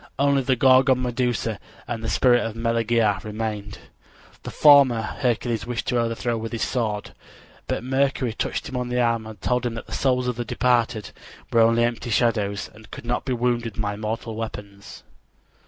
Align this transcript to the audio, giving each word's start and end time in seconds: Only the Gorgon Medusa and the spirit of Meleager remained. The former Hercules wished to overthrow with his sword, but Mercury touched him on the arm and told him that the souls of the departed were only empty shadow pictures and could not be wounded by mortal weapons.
Only 0.17 0.41
the 0.41 0.55
Gorgon 0.55 1.03
Medusa 1.03 1.59
and 1.87 2.03
the 2.03 2.09
spirit 2.09 2.43
of 2.43 2.55
Meleager 2.55 3.19
remained. 3.21 3.77
The 4.41 4.49
former 4.49 4.99
Hercules 5.03 5.67
wished 5.67 5.85
to 5.89 5.99
overthrow 5.99 6.37
with 6.39 6.53
his 6.53 6.63
sword, 6.63 7.11
but 7.67 7.83
Mercury 7.83 8.33
touched 8.33 8.67
him 8.67 8.77
on 8.77 8.89
the 8.89 8.99
arm 8.99 9.27
and 9.27 9.39
told 9.39 9.63
him 9.63 9.75
that 9.75 9.85
the 9.85 9.91
souls 9.93 10.27
of 10.27 10.37
the 10.37 10.43
departed 10.43 11.11
were 11.53 11.61
only 11.61 11.83
empty 11.83 12.09
shadow 12.09 12.49
pictures 12.49 12.71
and 12.73 12.89
could 12.89 13.05
not 13.05 13.25
be 13.25 13.33
wounded 13.33 13.79
by 13.79 13.95
mortal 13.95 14.35
weapons. 14.35 15.03